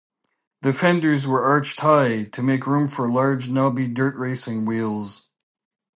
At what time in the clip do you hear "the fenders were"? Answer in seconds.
0.63-1.43